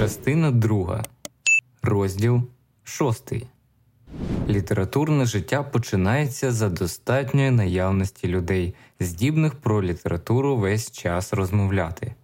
Частина 0.00 0.50
2. 0.50 1.04
Розділ 1.82 2.42
6. 2.84 3.32
Літературне 4.48 5.24
життя 5.24 5.62
починається 5.62 6.52
за 6.52 6.68
достатньої 6.68 7.50
наявності 7.50 8.28
людей, 8.28 8.74
здібних 9.00 9.54
про 9.54 9.82
літературу 9.82 10.56
весь 10.56 10.90
час 10.90 11.32
розмовляти. 11.32 12.14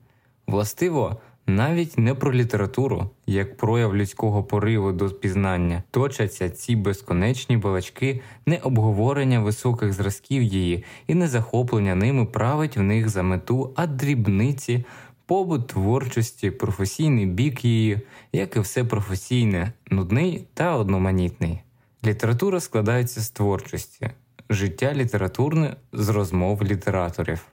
Властиво, 0.47 1.17
навіть 1.47 1.99
не 1.99 2.15
про 2.15 2.33
літературу, 2.33 3.11
як 3.27 3.57
прояв 3.57 3.97
людського 3.97 4.45
пориву 4.45 4.93
до 4.93 5.11
пізнання, 5.11 5.83
точаться 5.91 6.51
ці 6.51 6.77
безконечні 6.77 7.57
балачки, 7.57 8.21
не 8.47 8.57
обговорення 8.57 9.41
високих 9.41 9.93
зразків 9.93 10.43
її 10.43 10.85
і 11.07 11.15
не 11.15 11.29
захоплення 11.29 11.95
ними 11.95 12.25
править 12.25 12.77
в 12.77 12.83
них 12.83 13.09
за 13.09 13.23
мету, 13.23 13.73
а 13.77 13.87
дрібниці, 13.87 14.85
побут 15.27 15.67
творчості, 15.67 16.51
професійний 16.51 17.27
бік 17.27 17.65
її, 17.65 18.01
як 18.33 18.57
і 18.57 18.61
все 18.61 18.85
професійне, 18.85 19.73
нудний 19.91 20.47
та 20.55 20.77
одноманітний. 20.77 21.61
Література 22.05 22.61
складається 22.61 23.21
з 23.21 23.31
творчості, 23.31 24.11
життя 24.51 24.95
літературне 24.95 25.77
з 25.93 26.09
розмов 26.09 26.65
літераторів. 26.65 27.47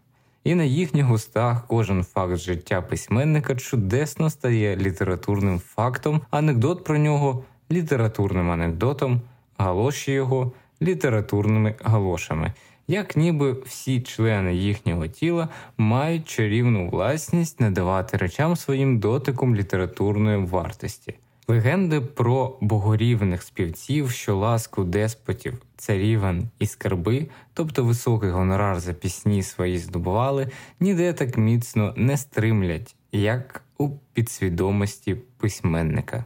І 0.43 0.55
на 0.55 0.63
їхніх 0.63 1.11
устах 1.11 1.67
кожен 1.67 2.03
факт 2.03 2.37
життя 2.37 2.81
письменника 2.81 3.55
чудесно 3.55 4.29
стає 4.29 4.77
літературним 4.77 5.59
фактом, 5.59 6.21
анекдот 6.29 6.83
про 6.83 6.97
нього 6.97 7.43
літературним 7.71 8.51
анекдотом, 8.51 9.21
галоші 9.57 10.11
його 10.11 10.51
літературними 10.81 11.75
галошами, 11.83 12.53
як 12.87 13.15
ніби 13.17 13.51
всі 13.51 14.01
члени 14.01 14.55
їхнього 14.55 15.07
тіла 15.07 15.49
мають 15.77 16.27
чарівну 16.27 16.89
власність 16.89 17.59
надавати 17.59 18.17
речам 18.17 18.55
своїм 18.55 18.99
дотиком 18.99 19.55
літературної 19.55 20.37
вартості. 20.37 21.15
Легенди 21.47 22.01
про 22.01 22.57
богорівних 22.61 23.43
співців, 23.43 24.11
що 24.11 24.37
ласку 24.37 24.83
деспотів, 24.83 25.61
царівен 25.77 26.49
і 26.59 26.67
скарби, 26.67 27.27
тобто 27.53 27.83
високий 27.83 28.29
гонорар 28.29 28.79
за 28.79 28.93
пісні 28.93 29.43
свої 29.43 29.77
здобували, 29.77 30.47
ніде 30.79 31.13
так 31.13 31.37
міцно 31.37 31.93
не 31.97 32.17
стримлять, 32.17 32.95
як 33.11 33.63
у 33.77 33.89
підсвідомості 34.13 35.15
письменника, 35.37 36.25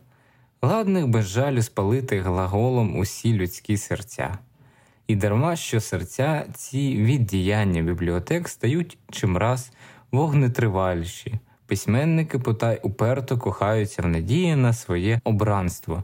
ладних 0.61 1.07
без 1.07 1.27
жалю 1.27 1.61
спалити 1.61 2.21
глаголом 2.21 2.97
усі 2.99 3.33
людські 3.33 3.77
серця. 3.77 4.37
І 5.07 5.15
дарма 5.15 5.55
що 5.55 5.79
серця 5.79 6.45
ці 6.53 6.97
віддіяння 6.97 7.81
бібліотек 7.81 8.49
стають 8.49 8.97
чимраз 9.11 9.71
вогнетриваліші. 10.11 11.39
Письменники 11.65 12.39
потай 12.39 12.79
уперто 12.83 13.37
кохаються 13.37 14.01
в 14.01 14.07
надії 14.07 14.55
на 14.55 14.73
своє 14.73 15.19
обранство, 15.23 16.03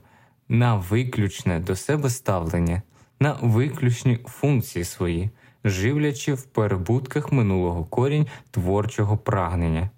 на 0.49 0.75
виключне 0.75 1.59
до 1.59 1.75
себе 1.75 2.09
ставлення, 2.09 2.81
на 3.19 3.37
виключні 3.41 4.19
функції 4.25 4.85
свої, 4.85 5.29
живлячи 5.63 6.33
в 6.33 6.43
перебутках 6.43 7.31
минулого 7.31 7.85
корінь 7.85 8.27
творчого 8.51 9.17
прагнення. 9.17 9.89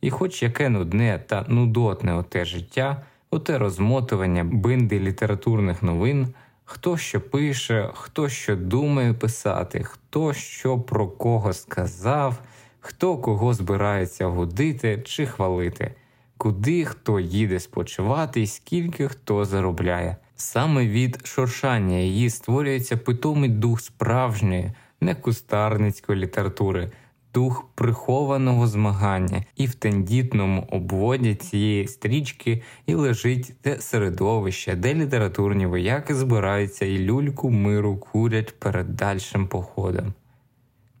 І 0.00 0.10
хоч 0.10 0.42
яке 0.42 0.68
нудне 0.68 1.24
та 1.26 1.44
нудотне 1.48 2.14
оте 2.14 2.44
життя, 2.44 3.02
оте 3.30 3.58
розмотування 3.58 4.44
бинди 4.44 5.00
літературних 5.00 5.82
новин, 5.82 6.34
хто 6.72 6.96
що 6.96 7.20
пише, 7.20 7.90
хто 7.94 8.28
що 8.28 8.56
думає 8.56 9.14
писати, 9.14 9.82
хто 9.82 10.32
що 10.32 10.78
про 10.78 11.08
кого 11.08 11.52
сказав 11.52 12.38
хто 12.80 13.16
кого 13.16 13.54
збирається 13.54 14.26
годити 14.26 15.02
чи 15.04 15.26
хвалити, 15.26 15.94
куди 16.36 16.84
хто 16.84 17.20
їде 17.20 17.60
спочивати 17.60 18.46
скільки 18.46 19.08
хто 19.08 19.44
заробляє. 19.44 20.16
Саме 20.36 20.86
від 20.86 21.26
шуршання 21.26 21.96
її 21.96 22.30
створюється 22.30 22.96
питомий 22.96 23.50
дух 23.50 23.80
справжньої, 23.80 24.72
не 25.00 25.14
кустарницької 25.14 26.18
літератури, 26.18 26.90
дух 27.34 27.64
прихованого 27.74 28.66
змагання, 28.66 29.44
і 29.56 29.66
в 29.66 29.74
тендітному 29.74 30.66
обводі 30.70 31.34
цієї 31.34 31.88
стрічки 31.88 32.62
і 32.86 32.94
лежить 32.94 33.54
те 33.60 33.80
середовище, 33.80 34.74
де 34.74 34.94
літературні 34.94 35.66
вояки 35.66 36.14
збираються 36.14 36.86
і 36.86 36.98
люльку 36.98 37.50
миру 37.50 37.96
курять 37.96 38.58
перед 38.58 38.96
дальшим 38.96 39.46
походом. 39.46 40.14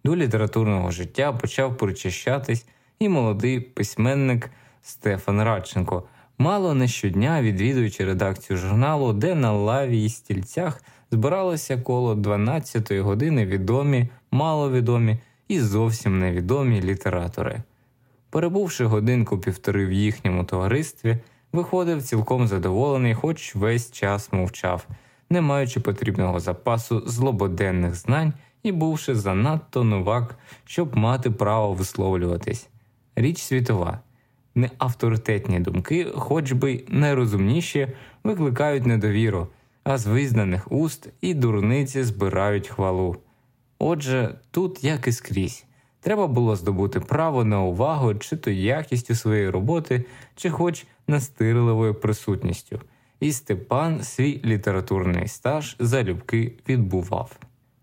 До 0.04 0.16
літературного 0.16 0.90
життя 0.90 1.32
почав 1.32 1.76
причащатись 1.76 2.66
і 2.98 3.08
молодий 3.08 3.60
письменник 3.60 4.50
Стефан 4.82 5.42
Радченко, 5.42 6.02
мало 6.38 6.74
не 6.74 6.88
щодня 6.88 7.42
відвідуючи 7.42 8.04
редакцію 8.04 8.56
журналу, 8.56 9.12
де 9.12 9.34
на 9.34 9.52
лаві 9.52 10.04
і 10.04 10.08
стільцях 10.08 10.82
збиралося 11.10 11.76
коло 11.76 12.14
12-ї 12.14 13.00
години 13.00 13.46
відомі, 13.46 14.08
маловідомі 14.30 15.18
і 15.50 15.60
зовсім 15.60 16.18
невідомі 16.18 16.82
літератори. 16.82 17.62
Перебувши 18.30 18.84
годинку 18.84 19.38
півтори 19.38 19.86
в 19.86 19.92
їхньому 19.92 20.44
товаристві, 20.44 21.18
виходив 21.52 22.02
цілком 22.02 22.46
задоволений, 22.46 23.14
хоч 23.14 23.54
весь 23.54 23.92
час 23.92 24.32
мовчав, 24.32 24.86
не 25.30 25.40
маючи 25.40 25.80
потрібного 25.80 26.40
запасу 26.40 27.02
злободенних 27.06 27.94
знань 27.94 28.32
і 28.62 28.72
бувши 28.72 29.14
занадто 29.14 29.84
новак, 29.84 30.38
щоб 30.64 30.96
мати 30.96 31.30
право 31.30 31.72
висловлюватись. 31.72 32.68
Річ 33.16 33.38
світова, 33.42 34.00
неавторитетні 34.54 35.60
думки, 35.60 36.06
хоч 36.14 36.52
би 36.52 36.84
найрозумніші, 36.88 37.88
викликають 38.24 38.86
недовіру, 38.86 39.48
а 39.84 39.98
з 39.98 40.06
визнаних 40.06 40.72
уст 40.72 41.08
і 41.20 41.34
дурниці 41.34 42.02
збирають 42.02 42.68
хвалу. 42.68 43.16
Отже, 43.82 44.34
тут 44.50 44.84
як 44.84 45.06
і 45.08 45.12
скрізь. 45.12 45.64
Треба 46.00 46.26
було 46.26 46.56
здобути 46.56 47.00
право 47.00 47.44
на 47.44 47.62
увагу 47.62 48.14
чи 48.14 48.36
то 48.36 48.50
якістю 48.50 49.14
своєї 49.14 49.50
роботи, 49.50 50.04
чи 50.36 50.50
хоч 50.50 50.86
настирливою 51.08 51.94
присутністю, 51.94 52.80
і 53.20 53.32
Степан 53.32 54.02
свій 54.02 54.40
літературний 54.44 55.28
стаж 55.28 55.76
залюбки 55.78 56.52
відбував. 56.68 57.36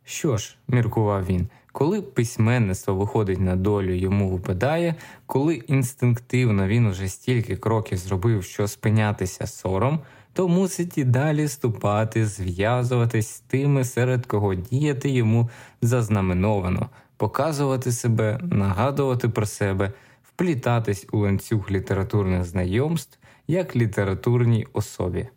Що 0.03 0.37
ж, 0.37 0.57
міркував 0.67 1.25
він, 1.25 1.47
коли 1.71 2.01
письменництво 2.01 2.95
виходить 2.95 3.39
на 3.39 3.55
долю, 3.55 3.93
йому 3.93 4.29
випадає, 4.29 4.95
коли 5.25 5.55
інстинктивно 5.55 6.67
він 6.67 6.85
уже 6.85 7.07
стільки 7.07 7.57
кроків 7.57 7.97
зробив, 7.97 8.43
що 8.43 8.67
спинятися 8.67 9.47
сором, 9.47 9.99
то 10.37 10.47
мусить 10.47 10.97
і 10.97 11.03
далі 11.03 11.47
ступати, 11.47 12.25
зв'язуватись 12.25 13.29
з 13.29 13.39
тими, 13.39 13.83
серед 13.83 14.25
кого 14.25 14.55
діяти 14.55 15.09
йому 15.09 15.49
зазнаменовано, 15.81 16.89
показувати 17.17 17.91
себе, 17.91 18.39
нагадувати 18.43 19.29
про 19.29 19.45
себе, 19.45 19.91
вплітатись 20.23 21.07
у 21.11 21.17
ланцюг 21.17 21.71
літературних 21.71 22.43
знайомств 22.43 23.19
як 23.47 23.75
літературній 23.75 24.67
особі. 24.73 25.27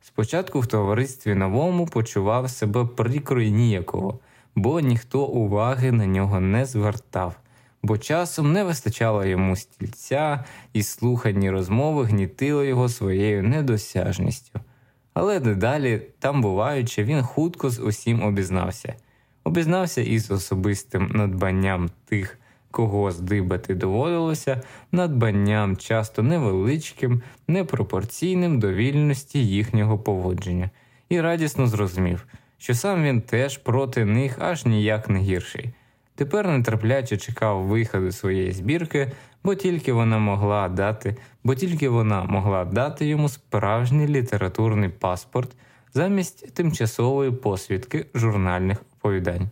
Спочатку 0.00 0.60
в 0.60 0.66
товаристві 0.66 1.34
новому 1.34 1.86
почував 1.86 2.50
себе 2.50 2.84
прикро 2.84 3.40
й 3.40 3.50
ніяково, 3.50 4.18
бо 4.54 4.80
ніхто 4.80 5.24
уваги 5.24 5.92
на 5.92 6.06
нього 6.06 6.40
не 6.40 6.66
звертав, 6.66 7.36
бо 7.82 7.98
часом 7.98 8.52
не 8.52 8.64
вистачало 8.64 9.24
йому 9.24 9.56
стільця, 9.56 10.44
і 10.72 10.82
слухані 10.82 11.50
розмови 11.50 12.04
гнітили 12.04 12.66
його 12.66 12.88
своєю 12.88 13.42
недосяжністю. 13.42 14.60
Але 15.14 15.40
дедалі, 15.40 16.02
там 16.18 16.40
буваючи, 16.40 17.04
він 17.04 17.22
хутко 17.22 17.70
з 17.70 17.80
усім 17.80 18.22
обізнався, 18.22 18.94
обізнався 19.44 20.00
із 20.00 20.30
особистим 20.30 21.10
надбанням 21.14 21.90
тих 22.04 22.38
кого 22.72 23.10
здибати 23.10 23.74
доводилося 23.74 24.62
надбанням 24.92 25.76
часто 25.76 26.22
невеличким, 26.22 27.22
непропорційним 27.48 28.58
до 28.58 28.72
вільності 28.72 29.46
їхнього 29.46 29.98
поводження, 29.98 30.70
і 31.08 31.20
радісно 31.20 31.66
зрозумів, 31.66 32.26
що 32.58 32.74
сам 32.74 33.04
він 33.04 33.20
теж 33.20 33.58
проти 33.58 34.04
них 34.04 34.38
аж 34.40 34.66
ніяк 34.66 35.08
не 35.08 35.18
гірший. 35.18 35.72
Тепер 36.14 36.48
нетерпляче 36.48 37.16
чекав 37.16 37.62
виходу 37.62 38.12
своєї 38.12 38.52
збірки, 38.52 39.12
бо 39.44 39.54
тільки 39.54 39.92
вона 39.92 40.18
могла 40.18 40.68
дати, 40.68 41.16
бо 41.44 41.54
тільки 41.54 41.88
вона 41.88 42.24
могла 42.24 42.64
дати 42.64 43.06
йому 43.06 43.28
справжній 43.28 44.06
літературний 44.08 44.88
паспорт 44.88 45.56
замість 45.94 46.54
тимчасової 46.54 47.30
посвідки 47.30 48.06
журнальних 48.14 48.82
оповідань. 48.98 49.50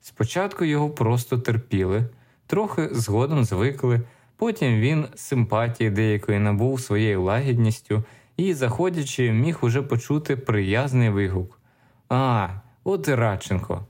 Спочатку 0.00 0.64
його 0.64 0.90
просто 0.90 1.38
терпіли 1.38 2.04
трохи 2.46 2.88
згодом 2.92 3.44
звикли, 3.44 4.00
потім 4.36 4.80
він 4.80 5.06
симпатії 5.14 5.90
деякої 5.90 6.38
набув 6.38 6.80
своєю 6.80 7.22
лагідністю 7.22 8.04
і, 8.36 8.54
заходячи, 8.54 9.32
міг 9.32 9.58
уже 9.62 9.82
почути 9.82 10.36
приязний 10.36 11.10
вигук 11.10 11.60
А, 12.08 12.48
от 12.84 13.08
і 13.08 13.14
Радченко. 13.14 13.86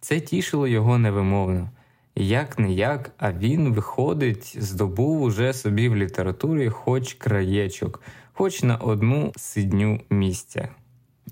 Це 0.00 0.20
тішило 0.20 0.68
його 0.68 0.98
невимовно. 0.98 1.70
Як 2.16 2.58
не 2.58 2.72
як, 2.72 3.10
а 3.18 3.32
він, 3.32 3.72
виходить, 3.72 4.56
здобув 4.58 5.22
уже 5.22 5.52
собі 5.52 5.88
в 5.88 5.96
літературі 5.96 6.68
хоч 6.68 7.14
краєчок, 7.14 8.02
хоч 8.32 8.62
на 8.62 8.76
одну 8.76 9.32
сидню 9.36 10.00
місця. 10.10 10.68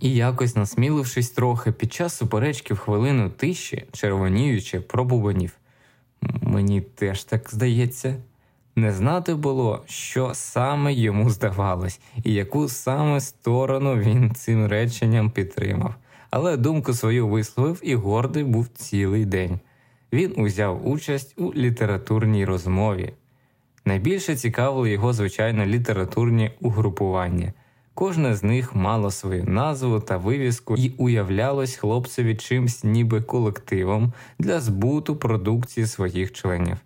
І 0.01 0.15
якось, 0.15 0.57
насмілившись 0.57 1.31
трохи, 1.31 1.73
під 1.73 1.93
час 1.93 2.17
суперечки 2.17 2.75
в 2.75 2.79
хвилину 2.79 3.31
тиші, 3.31 3.85
червоніючи, 3.93 4.81
пробубанів. 4.81 5.53
Мені 6.43 6.81
теж 6.81 7.25
так 7.25 7.51
здається. 7.51 8.17
Не 8.77 8.93
знати 8.93 9.35
було, 9.35 9.83
що 9.87 10.31
саме 10.35 10.93
йому 10.93 11.31
здавалось, 11.31 12.01
і 12.25 12.33
яку 12.33 12.69
саме 12.69 13.21
сторону 13.21 13.97
він 13.97 14.35
цим 14.35 14.67
реченням 14.67 15.31
підтримав, 15.31 15.95
але 16.31 16.57
думку 16.57 16.95
свою 16.95 17.29
висловив 17.29 17.81
і 17.83 17.95
гордий 17.95 18.45
був 18.45 18.69
цілий 18.69 19.27
день. 19.27 19.61
Він 20.13 20.35
узяв 20.37 20.89
участь 20.89 21.35
у 21.37 21.55
літературній 21.55 22.45
розмові. 22.45 23.13
Найбільше 23.85 24.37
цікавили 24.37 24.91
його, 24.91 25.13
звичайно, 25.13 25.67
літературні 25.67 26.51
угрупування. 26.61 27.53
Кожне 27.95 28.35
з 28.35 28.43
них 28.43 28.75
мало 28.75 29.11
свою 29.11 29.45
назву 29.45 30.01
та 30.01 30.17
вивіску 30.17 30.77
і 30.77 30.93
уявлялось 30.99 31.77
хлопцеві 31.77 32.35
чимсь 32.35 32.85
ніби 32.85 33.23
колективом 33.23 34.13
для 34.39 34.61
збуту 34.61 35.17
продукції 35.17 35.87
своїх 35.87 36.33
членів. 36.33 36.77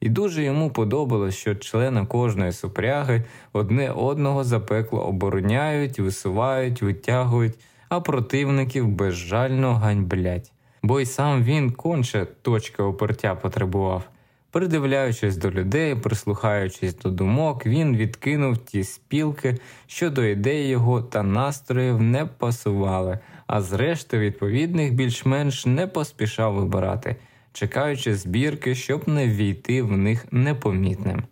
І 0.00 0.08
дуже 0.08 0.42
йому 0.44 0.70
подобалось, 0.70 1.34
що 1.34 1.54
члени 1.54 2.06
кожної 2.06 2.52
супряги 2.52 3.24
одне 3.52 3.90
одного 3.90 4.44
запекло 4.44 5.00
обороняють, 5.00 5.98
висувають, 5.98 6.82
витягують, 6.82 7.54
а 7.92 8.00
противників 8.00 8.88
безжально 8.88 9.74
ганьблять. 9.74 10.52
Бо 10.82 11.00
й 11.00 11.06
сам 11.06 11.44
він 11.44 11.70
конче 11.70 12.26
точки 12.42 12.82
опертя 12.82 13.34
потребував. 13.34 14.02
Придивляючись 14.50 15.36
до 15.36 15.50
людей, 15.50 15.94
прислухаючись 15.94 16.96
до 16.96 17.10
думок, 17.10 17.66
він 17.66 17.96
відкинув 17.96 18.58
ті 18.58 18.84
спілки, 18.84 19.58
що 19.86 20.10
до 20.10 20.24
ідей 20.24 20.68
його 20.68 21.02
та 21.02 21.22
настроїв 21.22 22.02
не 22.02 22.26
пасували, 22.26 23.18
а 23.46 23.60
зрештою 23.60 24.22
відповідних 24.22 24.94
більш-менш 24.94 25.66
не 25.66 25.86
поспішав 25.86 26.54
вибирати, 26.54 27.16
чекаючи 27.52 28.14
збірки, 28.14 28.74
щоб 28.74 29.08
не 29.08 29.28
війти 29.28 29.82
в 29.82 29.96
них 29.96 30.26
непомітним. 30.30 31.22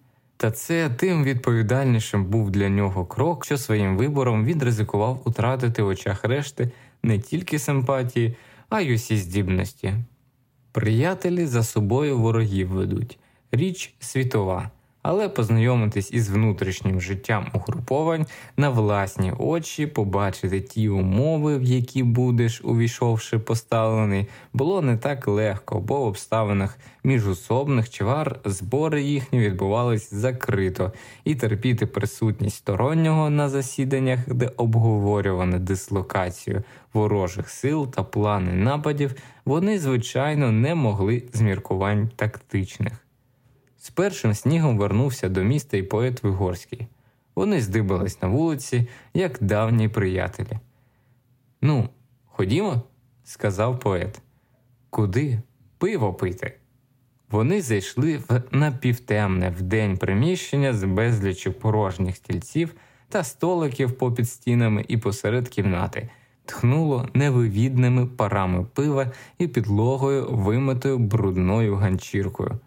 Та 0.40 0.50
це 0.50 0.90
тим 0.90 1.24
відповідальнішим 1.24 2.24
був 2.24 2.50
для 2.50 2.68
нього 2.68 3.06
крок, 3.06 3.44
що 3.44 3.58
своїм 3.58 3.96
вибором 3.96 4.44
він 4.44 4.62
ризикував 4.62 5.22
утратити 5.24 5.82
в 5.82 5.86
очах 5.86 6.24
решти 6.24 6.70
не 7.02 7.18
тільки 7.18 7.58
симпатії, 7.58 8.36
а 8.68 8.80
й 8.80 8.94
усі 8.94 9.16
здібності. 9.16 9.94
Приятелі 10.72 11.46
за 11.46 11.62
собою 11.62 12.18
ворогів 12.18 12.68
ведуть, 12.68 13.18
річ 13.52 13.94
світова, 13.98 14.70
але 15.02 15.28
познайомитись 15.28 16.12
із 16.12 16.30
внутрішнім 16.30 17.00
життям 17.00 17.46
угруповань 17.54 18.26
на 18.56 18.70
власні 18.70 19.32
очі, 19.38 19.86
побачити 19.86 20.60
ті 20.60 20.88
умови, 20.88 21.58
в 21.58 21.62
які 21.62 22.02
будеш, 22.02 22.60
увійшовши 22.64 23.38
поставлений, 23.38 24.26
було 24.52 24.82
не 24.82 24.96
так 24.96 25.28
легко, 25.28 25.80
бо 25.80 26.00
в 26.00 26.04
обставинах 26.04 26.78
міжусобних 27.04 27.90
чвар 27.90 28.40
збори 28.44 29.02
їхні 29.02 29.40
відбувались 29.40 30.14
закрито, 30.14 30.92
і 31.24 31.34
терпіти 31.34 31.86
присутність 31.86 32.56
стороннього 32.56 33.30
на 33.30 33.48
засіданнях, 33.48 34.34
де 34.34 34.50
обговорювано 34.56 35.58
дислокацію 35.58 36.62
ворожих 36.92 37.50
сил 37.50 37.90
та 37.90 38.02
плани 38.02 38.52
нападів, 38.52 39.14
вони, 39.44 39.78
звичайно, 39.78 40.52
не 40.52 40.74
могли 40.74 41.22
з 41.32 41.40
міркувань 41.40 42.10
тактичних. 42.16 42.92
З 43.82 43.90
першим 43.90 44.34
снігом 44.34 44.78
вернувся 44.78 45.28
до 45.28 45.42
міста 45.42 45.76
і 45.76 45.82
поет 45.82 46.22
Вигорський. 46.22 46.86
Вони 47.34 47.60
здибались 47.60 48.22
на 48.22 48.28
вулиці, 48.28 48.88
як 49.14 49.38
давні 49.40 49.88
приятелі. 49.88 50.58
Ну, 51.62 51.88
ходімо, 52.26 52.82
сказав 53.24 53.80
поет. 53.80 54.22
Куди? 54.90 55.42
Пиво 55.78 56.14
пити. 56.14 56.56
Вони 57.30 57.62
зайшли 57.62 58.16
в 58.16 58.42
напівтемне 58.50 59.50
вдень 59.50 59.96
приміщення 59.96 60.74
з 60.74 60.84
безлічю 60.84 61.52
порожніх 61.52 62.16
стільців 62.16 62.74
та 63.08 63.24
столиків 63.24 63.92
попід 63.92 64.30
стінами 64.30 64.84
і 64.88 64.96
посеред 64.96 65.48
кімнати, 65.48 66.08
тхнуло 66.44 67.08
невивідними 67.14 68.06
парами 68.06 68.66
пива 68.74 69.12
і 69.38 69.48
підлогою, 69.48 70.28
вимитою 70.30 70.98
брудною 70.98 71.76
ганчіркою. 71.76 72.60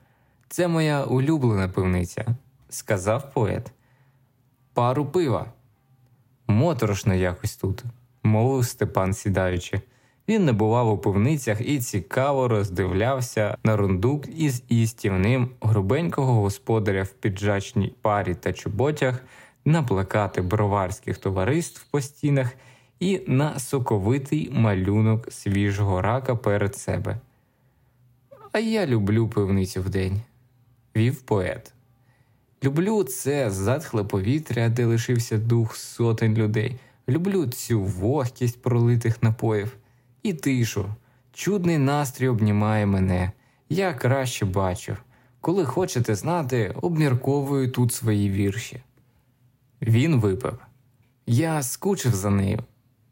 Це 0.54 0.68
моя 0.68 1.04
улюблена 1.04 1.70
пивниця, 1.70 2.26
сказав 2.70 3.34
поет. 3.34 3.72
Пару 4.74 5.06
пива. 5.06 5.46
Моторошно 6.48 7.14
якось 7.14 7.56
тут, 7.56 7.84
мовив 8.24 8.66
Степан 8.66 9.14
сідаючи. 9.14 9.82
Він 10.28 10.46
не 10.46 10.52
бував 10.52 10.90
у 10.90 10.98
пивницях 10.98 11.62
і 11.62 11.80
цікаво 11.80 12.48
роздивлявся 12.48 13.58
на 13.64 13.78
рундук 13.78 14.28
із 14.28 14.64
істівним 14.68 15.50
грубенького 15.62 16.42
господаря 16.42 17.04
в 17.04 17.10
піджачній 17.10 17.94
парі 18.02 18.36
та 18.36 18.54
чоботях, 18.54 19.24
на 19.66 19.84
плакати 19.84 20.42
броварських 20.42 21.18
товариств 21.18 21.86
по 21.92 22.02
стінах 22.02 22.52
і 23.00 23.22
на 23.28 23.60
соковитий 23.60 24.50
малюнок 24.52 25.32
свіжого 25.32 26.02
рака 26.02 26.36
перед 26.36 26.76
себе. 26.76 27.18
А 28.52 28.60
я 28.60 28.88
люблю 28.88 29.28
пивницю 29.28 29.82
вдень 29.82 30.22
вів 30.96 31.22
поет. 31.22 31.74
Люблю 32.64 33.04
це 33.04 33.52
затхле 33.52 34.04
повітря, 34.04 34.70
де 34.70 34.86
лишився 34.86 35.38
дух 35.38 35.76
сотень 35.76 36.34
людей. 36.34 36.80
Люблю 37.10 37.48
цю 37.48 37.82
вогкість 37.82 38.62
пролитих 38.62 39.24
напоїв 39.24 39.78
і 40.24 40.34
тишу. 40.34 40.86
Чудний 41.34 41.78
настрій 41.78 42.28
обнімає 42.28 42.86
мене. 42.86 43.32
Я 43.70 43.94
краще 43.94 44.46
бачу. 44.46 44.98
Коли 45.42 45.66
хочете 45.66 46.16
знати, 46.16 46.76
обмірковую 46.82 47.72
тут 47.72 47.94
свої 47.94 48.30
вірші. 48.30 48.82
Він 49.82 50.20
випив. 50.20 50.58
Я 51.26 51.64
скучив 51.64 52.16
за 52.16 52.30
нею, 52.30 52.60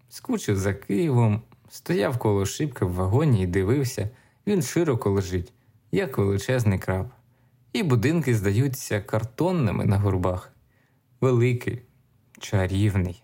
скучив 0.09 0.57
за 0.57 0.73
Києвом, 0.73 1.41
стояв 1.69 2.17
коло 2.17 2.45
шибки 2.45 2.85
в 2.85 2.93
вагоні 2.93 3.43
і 3.43 3.47
дивився, 3.47 4.09
він 4.47 4.61
широко 4.61 5.09
лежить, 5.09 5.53
як 5.91 6.17
величезний 6.17 6.79
краб 6.79 7.07
і 7.73 7.83
будинки 7.83 8.35
здаються 8.35 9.01
картонними 9.01 9.85
на 9.85 9.97
горбах. 9.97 10.53
Великий, 11.21 11.81
чарівний. 12.39 13.23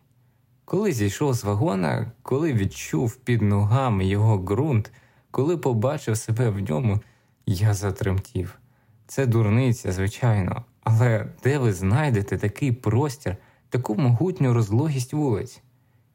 Коли 0.65 0.91
зійшов 0.91 1.33
з 1.33 1.43
вагона, 1.43 2.11
коли 2.21 2.53
відчув 2.53 3.15
під 3.15 3.41
ногами 3.41 4.05
його 4.05 4.37
ґрунт, 4.37 4.91
коли 5.31 5.57
побачив 5.57 6.17
себе 6.17 6.49
в 6.49 6.59
ньому, 6.59 6.99
я 7.45 7.73
затремтів. 7.73 8.59
Це 9.07 9.25
дурниця, 9.25 9.91
звичайно, 9.91 10.65
але 10.83 11.27
де 11.43 11.57
ви 11.57 11.73
знайдете 11.73 12.37
такий 12.37 12.71
простір, 12.71 13.37
таку 13.69 13.95
могутню 13.95 14.53
розлогість 14.53 15.13
вулиць? 15.13 15.61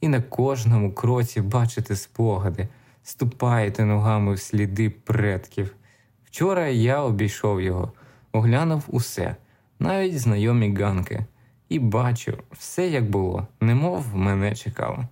І 0.00 0.08
на 0.08 0.22
кожному 0.22 0.92
кроці 0.92 1.40
бачите 1.40 1.96
спогади, 1.96 2.68
ступаєте 3.02 3.84
ногами 3.84 4.34
в 4.34 4.40
сліди 4.40 4.90
предків. 4.90 5.76
Вчора 6.24 6.68
я 6.68 7.02
обійшов 7.02 7.60
його 7.60 7.92
оглянув 8.32 8.84
усе, 8.88 9.36
навіть 9.78 10.18
знайомі 10.18 10.74
ганки, 10.74 11.26
і 11.68 11.78
бачив 11.78 12.42
все, 12.52 12.88
як 12.88 13.10
було, 13.10 13.46
немов 13.60 14.16
мене 14.16 14.54
чекало. 14.54 15.04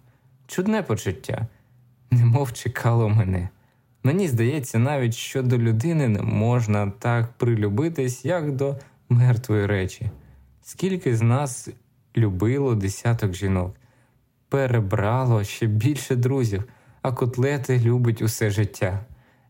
Чудне 0.47 0.83
почуття, 0.83 1.47
немов 2.11 2.53
чекало 2.53 3.09
мене. 3.09 3.49
Мені 4.03 4.29
здається, 4.29 4.79
навіть 4.79 5.15
що 5.15 5.43
до 5.43 5.59
людини 5.59 6.09
не 6.09 6.23
можна 6.23 6.93
так 6.99 7.33
прилюбитись, 7.33 8.25
як 8.25 8.53
до 8.57 8.77
мертвої 9.09 9.67
речі. 9.67 10.11
Скільки 10.63 11.17
з 11.17 11.23
нас 11.23 11.69
любило 12.17 12.75
десяток 12.75 13.35
жінок, 13.35 13.77
перебрало 14.49 15.45
ще 15.45 15.67
більше 15.67 16.17
друзів, 16.17 16.65
а 17.03 17.13
котлети 17.13 17.81
любить 17.81 18.23
усе 18.23 18.51
життя. 18.51 19.01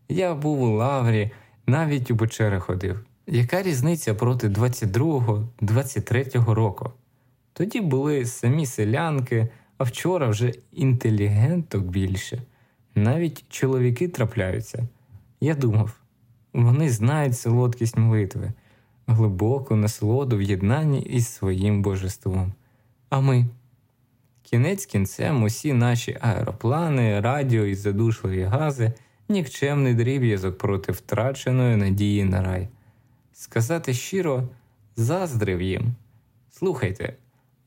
Я 0.09 0.35
був 0.35 0.61
у 0.61 0.75
лаврі, 0.75 1.31
навіть 1.67 2.11
у 2.11 2.17
печери 2.17 2.59
ходив. 2.59 3.05
Яка 3.27 3.63
різниця 3.63 4.13
проти 4.13 4.47
22-го, 4.49 5.49
23-го 5.61 6.53
року? 6.53 6.91
Тоді 7.53 7.81
були 7.81 8.25
самі 8.25 8.65
селянки, 8.65 9.47
а 9.77 9.83
вчора 9.83 10.27
вже 10.27 10.53
інтелігенток 10.71 11.83
більше. 11.83 12.41
Навіть 12.95 13.45
чоловіки 13.49 14.07
трапляються. 14.07 14.87
Я 15.41 15.55
думав, 15.55 15.95
вони 16.53 16.89
знають 16.89 17.37
солодкість 17.37 17.97
молитви, 17.97 18.51
глибоку 19.07 19.75
насолоду 19.75 20.37
в 20.37 20.41
єднанні 20.41 21.01
із 21.01 21.27
своїм 21.27 21.81
божеством. 21.81 22.53
А 23.09 23.19
ми. 23.19 23.45
Кінець 24.43 24.85
кінцем 24.85 25.43
усі 25.43 25.73
наші 25.73 26.17
аероплани, 26.21 27.19
радіо 27.19 27.65
і 27.65 27.75
задушливі 27.75 28.43
гази 28.43 28.93
нікчемний 29.29 29.93
дріб'язок 29.93 30.57
проти 30.57 30.91
втраченої 30.91 31.75
надії 31.75 32.23
на 32.23 32.43
рай. 32.43 32.67
Сказати 33.33 33.93
щиро, 33.93 34.43
заздрив 34.95 35.61
їм. 35.61 35.95
Слухайте, 36.49 37.15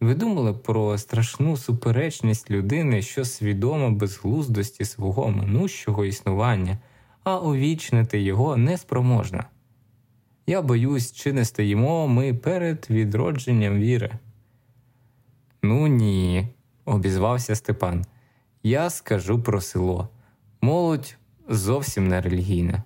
ви 0.00 0.14
думали 0.14 0.52
про 0.52 0.98
страшну 0.98 1.56
суперечність 1.56 2.50
людини, 2.50 3.02
що 3.02 3.24
свідома 3.24 3.90
безглуздості 3.90 4.84
свого 4.84 5.30
минущого 5.30 6.04
існування, 6.04 6.78
а 7.24 7.38
увічнити 7.38 8.20
його 8.20 8.56
неспроможна. 8.56 9.44
Я 10.46 10.62
боюсь, 10.62 11.12
чи 11.12 11.32
не 11.32 11.44
стоїмо 11.44 12.08
ми 12.08 12.34
перед 12.34 12.86
відродженням 12.90 13.78
віри. 13.78 14.18
Ну 15.62 15.86
ні, 15.86 16.48
обізвався 16.84 17.54
Степан. 17.54 18.04
Я 18.62 18.90
скажу 18.90 19.42
про 19.42 19.60
село. 19.60 20.08
Молодь 20.60 21.16
зовсім 21.48 22.08
не 22.08 22.20
релігійна. 22.20 22.82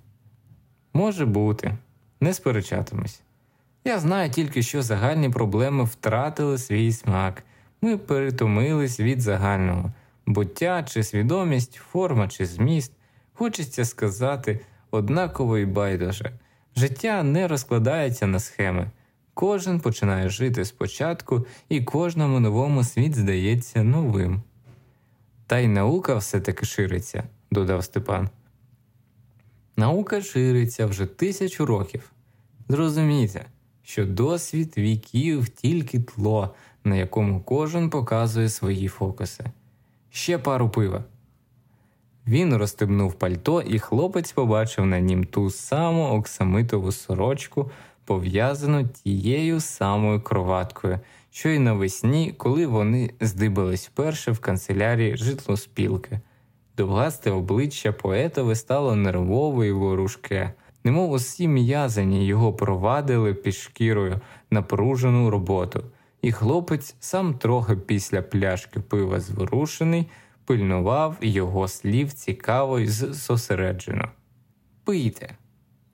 Може 0.93 1.27
бути, 1.27 1.79
не 2.21 2.35
сперечатимусь. 2.35 3.21
Я 3.85 3.99
знаю 3.99 4.31
тільки, 4.31 4.63
що 4.63 4.83
загальні 4.83 5.29
проблеми 5.29 5.85
втратили 5.85 6.59
свій 6.59 6.93
смак. 6.93 7.43
Ми 7.83 7.97
перетомились 7.97 9.01
від 9.01 9.21
загального 9.21 9.93
буття 10.29 10.83
чи 10.83 11.03
свідомість, 11.03 11.75
форма 11.75 12.29
чи 12.29 12.47
зміст. 12.47 12.93
Хочеться 13.35 13.85
сказати 13.85 14.61
однаково 14.91 15.59
і 15.59 15.67
байдуже. 15.67 16.33
Життя 16.77 17.23
не 17.23 17.49
розкладається 17.49 18.27
на 18.27 18.41
схеми. 18.41 18.91
Кожен 19.35 19.81
починає 19.81 20.29
жити 20.29 20.65
спочатку, 20.65 21.47
і 21.69 21.81
кожному 21.83 22.41
новому 22.41 22.85
світ 22.85 23.17
здається 23.17 23.83
новим. 23.83 24.43
Та 25.47 25.59
й 25.59 25.69
наука 25.69 26.15
все 26.15 26.41
таки 26.41 26.67
шириться, 26.67 27.25
додав 27.51 27.85
Степан. 27.85 28.29
Наука 29.79 30.21
шириться 30.21 30.87
вже 30.87 31.07
тисячу 31.07 31.67
років. 31.67 32.13
Зрозумійте, 32.69 33.45
що 33.83 34.07
досвід 34.07 34.75
віків 34.79 35.49
тільки 35.49 36.01
тло, 36.01 36.55
на 36.85 36.97
якому 36.97 37.41
кожен 37.41 37.91
показує 37.91 38.49
свої 38.49 38.89
фокуси. 38.89 39.45
Ще 40.11 40.39
пару 40.39 40.71
пива. 40.71 41.05
Він 42.27 42.57
розстебнув 42.57 43.15
пальто, 43.15 43.63
і 43.63 43.79
хлопець 43.79 44.33
побачив 44.33 44.87
на 44.87 45.01
нім 45.01 45.25
ту 45.25 45.51
саму 45.51 46.05
оксамитову 46.05 46.93
сорочку, 46.93 47.71
пов'язану 48.05 48.89
тією 48.89 49.61
самою 49.61 50.21
кроваткою, 50.21 51.01
що 51.31 51.49
й 51.49 51.59
навесні, 51.59 52.35
коли 52.37 52.67
вони 52.67 53.11
здибались 53.21 53.87
вперше 53.87 54.33
в 54.33 54.39
канцелярії 54.39 55.17
житлоспілки. 55.17 56.21
Довгасте 56.79 57.31
обличчя 57.31 57.93
поетове 57.93 58.55
стало 58.55 58.97
нервове 58.97 59.69
і 59.69 59.73
ворушке, 59.73 60.55
немов 60.85 61.11
усі 61.11 61.49
м'язані 61.49 62.27
його 62.27 62.53
провадили 62.53 63.35
під 63.35 63.55
шкірою 63.55 64.21
напружену 64.51 65.31
роботу, 65.31 65.85
і 66.23 66.33
хлопець 66.33 66.97
сам 67.01 67.35
трохи 67.35 67.77
після 67.77 68.23
пляшки 68.23 68.81
пива 68.81 69.21
зворушений 69.21 70.07
пильнував 70.45 71.17
його 71.21 71.69
слів 71.69 72.13
цікаво 72.13 72.79
й 72.79 72.87
зосереджено. 72.89 74.09
Пийте, 74.85 75.31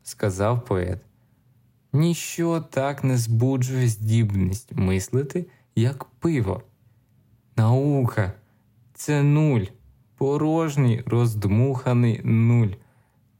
сказав 0.02 0.64
поет. 0.64 0.98
Ніщо 1.92 2.64
так 2.70 3.04
не 3.04 3.16
збуджує 3.16 3.88
здібність 3.88 4.72
мислити, 4.72 5.46
як 5.76 6.04
пиво. 6.04 6.62
Наука 7.56 8.32
це 8.94 9.22
нуль, 9.22 9.64
порожній 10.24 11.02
роздмуханий 11.06 12.20
нуль. 12.24 12.68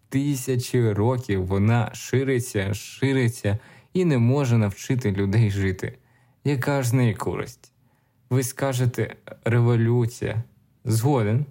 Тисячі 0.09 0.93
років 0.93 1.47
вона 1.47 1.91
шириться, 1.95 2.75
шириться 2.75 3.59
і 3.93 4.05
не 4.05 4.19
може 4.19 4.59
навчити 4.59 5.13
людей 5.13 5.51
жити. 5.51 5.99
Яка 6.45 6.83
ж 6.83 6.89
з 6.89 6.93
неї 6.93 7.15
користь? 7.15 7.73
Ви 8.31 8.43
скажете 8.43 9.17
революція. 9.45 10.43
Згоден. 10.85 11.47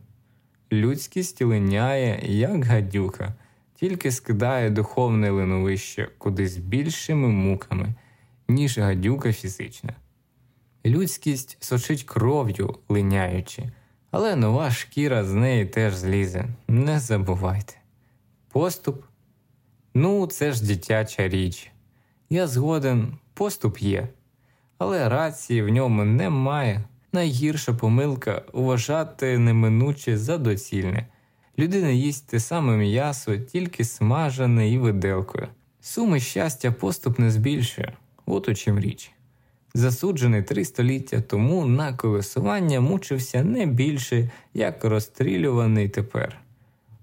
Людськість 0.72 1.42
линяє, 1.42 2.20
як 2.24 2.66
гадюка, 2.66 3.34
тільки 3.76 4.12
скидає 4.12 4.70
духовне 4.70 5.30
линовище 5.30 6.10
кудись 6.18 6.58
більшими 6.58 7.28
муками, 7.28 7.94
ніж 8.48 8.78
гадюка 8.78 9.34
фізична. 9.34 9.94
Людськість 10.86 11.58
сочить 11.60 12.04
кров'ю, 12.04 12.76
линяючи, 12.90 13.72
але 14.14 14.36
нова 14.36 14.72
шкіра 14.72 15.24
з 15.24 15.34
неї 15.34 15.66
теж 15.66 15.96
злізе. 15.96 16.46
Не 16.68 17.00
забувайте. 17.00 17.74
Поступ? 18.52 19.04
Ну, 19.94 20.28
це 20.28 20.52
ж 20.52 20.68
дитяча 20.68 21.28
річ. 21.28 21.72
Я 22.30 22.48
згоден, 22.48 23.14
поступ 23.34 23.80
є, 23.80 24.08
але 24.78 25.10
рації 25.10 25.62
в 25.62 25.70
ньому 25.70 26.04
немає 26.04 26.84
найгірша 27.14 27.74
помилка 27.74 28.42
вважати 28.54 29.38
неминуче 29.38 30.18
за 30.18 30.38
доцільне. 30.38 31.08
Людина 31.60 31.90
їсть 31.90 32.28
те 32.28 32.40
саме 32.40 32.78
м'ясо, 32.78 33.38
тільки 33.38 33.86
смажене 33.86 34.70
і 34.70 34.78
виделкою. 34.78 35.48
Суми 35.82 36.20
щастя 36.20 36.72
поступ 36.72 37.20
не 37.20 37.32
збільшує, 37.32 37.94
от 38.26 38.50
у 38.50 38.54
чим 38.54 38.80
річ. 38.80 39.13
Засуджений 39.76 40.44
три 40.44 40.66
століття 40.66 41.22
тому 41.22 41.66
на 41.66 41.94
колесування 41.94 42.82
мучився 42.82 43.44
не 43.44 43.66
більше, 43.66 44.30
як 44.54 44.86
розстрілюваний 44.86 45.90
тепер. 45.90 46.40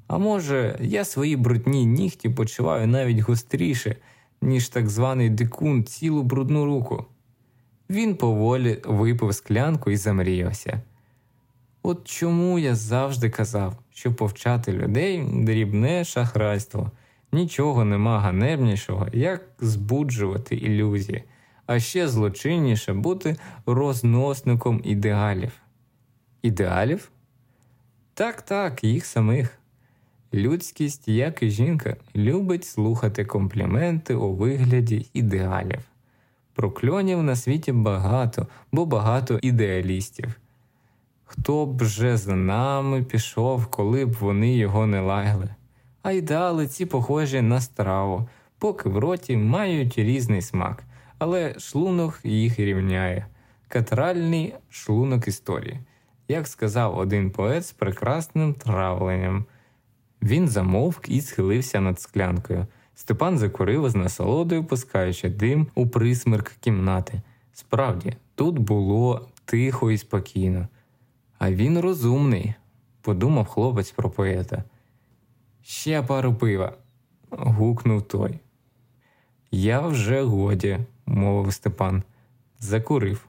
А 0.06 0.18
може, 0.18 0.78
я 0.80 1.04
свої 1.04 1.36
брудні 1.36 1.86
нігті 1.86 2.28
почуваю 2.28 2.86
навіть 2.86 3.18
гостріше, 3.18 3.96
ніж 4.42 4.68
так 4.68 4.88
званий 4.88 5.30
дикун 5.30 5.84
цілу 5.84 6.22
брудну 6.22 6.64
руку. 6.64 7.04
Він 7.90 8.14
поволі 8.14 8.82
випив 8.84 9.34
склянку 9.34 9.90
і 9.90 9.96
замріявся. 9.96 10.82
От 11.82 12.08
чому 12.08 12.58
я 12.58 12.74
завжди 12.74 13.30
казав, 13.30 13.76
що 13.90 14.14
повчати 14.14 14.72
людей 14.72 15.24
дрібне 15.32 16.04
шахрайство, 16.04 16.90
нічого 17.32 17.84
нема 17.84 18.20
ганебнішого, 18.20 19.06
як 19.12 19.48
збуджувати 19.60 20.56
ілюзії, 20.56 21.24
а 21.70 21.80
ще 21.80 22.08
злочинніше 22.08 22.92
бути 22.92 23.36
розносником 23.66 24.80
ідеалів. 24.84 25.52
Ідеалів? 26.42 27.10
Так, 28.14 28.42
так, 28.42 28.84
їх 28.84 29.06
самих. 29.06 29.58
Людськість, 30.34 31.08
як 31.08 31.42
і 31.42 31.50
жінка, 31.50 31.96
любить 32.16 32.64
слухати 32.64 33.24
компліменти 33.24 34.14
у 34.14 34.34
вигляді 34.34 35.06
ідеалів. 35.14 35.80
Прокльонів 36.54 37.22
на 37.22 37.36
світі 37.36 37.72
багато, 37.72 38.46
бо 38.72 38.86
багато 38.86 39.38
ідеалістів. 39.42 40.40
Хто 41.24 41.66
б 41.66 41.82
вже 41.82 42.16
за 42.16 42.36
нами 42.36 43.02
пішов, 43.02 43.66
коли 43.66 44.06
б 44.06 44.12
вони 44.12 44.56
його 44.56 44.86
не 44.86 45.00
лаяли? 45.00 45.48
А 46.02 46.12
ідеали 46.12 46.66
ці 46.66 46.86
похожі 46.86 47.40
на 47.40 47.60
страву, 47.60 48.28
поки 48.58 48.88
в 48.88 48.98
роті 48.98 49.36
мають 49.36 49.98
різний 49.98 50.42
смак, 50.42 50.84
але 51.20 51.54
шлунок 51.58 52.20
їх 52.24 52.58
рівняє 52.58 53.26
катральний 53.68 54.54
шлунок 54.70 55.28
історії, 55.28 55.80
як 56.28 56.46
сказав 56.46 56.98
один 56.98 57.30
поет 57.30 57.66
з 57.66 57.72
прекрасним 57.72 58.54
травленням. 58.54 59.44
Він 60.22 60.48
замовк 60.48 61.08
і 61.08 61.20
схилився 61.20 61.80
над 61.80 62.00
склянкою. 62.00 62.66
Степан 62.94 63.38
закурив 63.38 63.90
з 63.90 63.94
насолодою, 63.94 64.64
пускаючи 64.64 65.28
дим 65.28 65.66
у 65.74 65.88
присмерк 65.88 66.52
кімнати. 66.60 67.22
Справді, 67.52 68.16
тут 68.34 68.58
було 68.58 69.28
тихо 69.44 69.90
і 69.90 69.98
спокійно. 69.98 70.68
А 71.38 71.52
він 71.52 71.80
розумний, 71.80 72.54
подумав 73.00 73.46
хлопець 73.46 73.90
про 73.90 74.10
поета. 74.10 74.64
Ще 75.62 76.02
пару 76.02 76.34
пива. 76.34 76.72
гукнув 77.30 78.02
той. 78.02 78.40
Я 79.50 79.80
вже 79.80 80.22
годі, 80.22 80.78
мовив 81.06 81.52
Степан. 81.52 82.02
Закурив. 82.58 83.26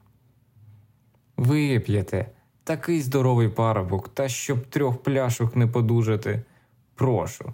Вип'єте, 1.37 2.29
такий 2.63 3.01
здоровий 3.01 3.49
парубок, 3.49 4.09
та 4.09 4.29
щоб 4.29 4.65
трьох 4.65 5.03
пляшок 5.03 5.55
не 5.55 5.67
подужати. 5.67 6.41
Прошу, 6.95 7.53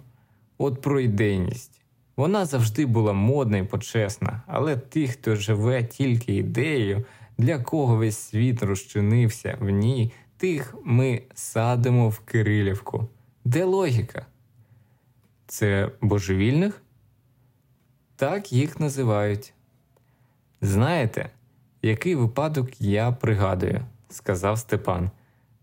от 0.58 0.82
про 0.82 1.00
ідейність. 1.00 1.80
Вона 2.16 2.46
завжди 2.46 2.86
була 2.86 3.12
модна 3.12 3.58
і 3.58 3.64
почесна, 3.64 4.42
але 4.46 4.76
тих, 4.76 5.10
хто 5.10 5.36
живе 5.36 5.84
тільки 5.84 6.36
ідеєю, 6.36 7.04
для 7.38 7.58
кого 7.58 7.96
весь 7.96 8.18
світ 8.18 8.62
розчинився 8.62 9.58
в 9.60 9.70
ній, 9.70 10.12
тих 10.36 10.74
ми 10.84 11.22
садимо 11.34 12.08
в 12.08 12.18
Кирилівку. 12.18 13.08
Де 13.44 13.64
логіка? 13.64 14.26
Це 15.46 15.90
божевільних? 16.00 16.82
Так 18.18 18.52
їх 18.52 18.80
називають. 18.80 19.52
Знаєте, 20.60 21.30
який 21.82 22.14
випадок 22.14 22.80
я 22.80 23.12
пригадую, 23.12 23.84
сказав 24.08 24.58
Степан. 24.58 25.10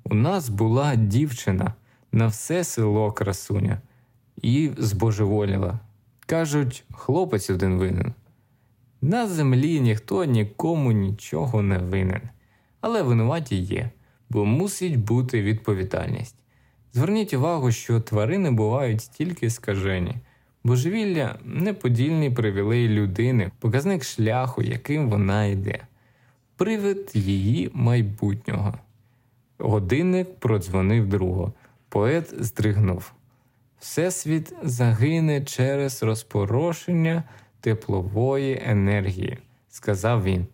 У 0.03 0.13
нас 0.15 0.49
була 0.49 0.95
дівчина 0.95 1.73
на 2.11 2.27
все 2.27 2.63
село 2.63 3.11
красуня. 3.11 3.81
і 4.41 4.71
збожеволіла. 4.77 5.79
Кажуть, 6.25 6.83
хлопець 6.91 7.49
один 7.49 7.77
винен. 7.77 8.13
На 9.01 9.27
землі 9.27 9.79
ніхто 9.79 10.25
нікому 10.25 10.91
нічого 10.91 11.61
не 11.61 11.77
винен, 11.77 12.21
але 12.81 13.01
винуваті 13.01 13.55
є, 13.55 13.89
бо 14.29 14.45
мусить 14.45 14.99
бути 14.99 15.41
відповідальність. 15.41 16.35
Зверніть 16.93 17.33
увагу, 17.33 17.71
що 17.71 18.01
тварини 18.01 18.51
бувають 18.51 19.01
стільки 19.01 19.49
скажені, 19.49 20.15
божевілля 20.65 21.35
неподільний 21.43 22.31
привілей 22.31 22.89
людини, 22.89 23.51
показник 23.59 24.03
шляху, 24.03 24.61
яким 24.61 25.09
вона 25.09 25.45
йде, 25.45 25.79
привид 26.55 27.11
її 27.13 27.71
майбутнього. 27.73 28.73
Годинник 29.57 30.35
продзвонив 30.39 31.07
другого, 31.07 31.53
поет 31.89 32.33
здригнув. 32.39 33.11
Всесвіт 33.79 34.53
загине 34.63 35.41
через 35.41 36.03
розпорошення 36.03 37.23
теплової 37.59 38.61
енергії, 38.65 39.37
сказав 39.69 40.23
він. 40.23 40.47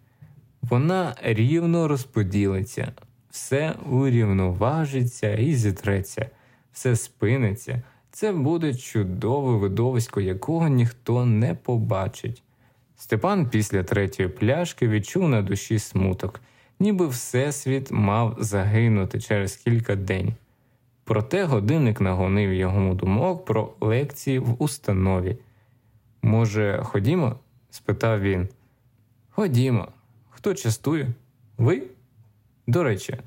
Вона 0.61 1.15
рівно 1.23 1.87
розподілиться, 1.87 2.91
все 3.29 3.75
урівноважиться 3.91 5.33
і 5.33 5.53
зітреться, 5.53 6.29
все 6.71 6.95
спиниться. 6.95 7.81
Це 8.11 8.31
буде 8.31 8.75
чудове 8.75 9.57
видовисько, 9.57 10.21
якого 10.21 10.67
ніхто 10.67 11.25
не 11.25 11.55
побачить. 11.55 12.43
Степан 12.97 13.49
після 13.49 13.83
третьої 13.83 14.29
пляшки 14.29 14.87
відчув 14.87 15.29
на 15.29 15.41
душі 15.41 15.79
смуток, 15.79 16.41
ніби 16.79 17.07
Всесвіт 17.07 17.91
мав 17.91 18.37
загинути 18.39 19.19
через 19.21 19.55
кілька 19.55 19.95
день. 19.95 20.33
Проте 21.03 21.43
годинник 21.43 22.01
нагонив 22.01 22.53
йому 22.53 22.95
думок 22.95 23.45
про 23.45 23.73
лекції 23.81 24.39
в 24.39 24.63
установі. 24.63 25.37
Може, 26.21 26.81
ходімо? 26.83 27.35
спитав 27.69 28.21
він. 28.21 28.47
Ходімо. 29.29 29.87
Хто 30.29 30.53
частує? 30.53 31.07
Ви? 31.57 31.83
До 32.67 32.83
речі, 32.83 33.17